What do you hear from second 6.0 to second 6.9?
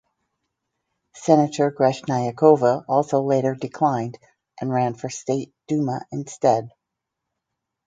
instead.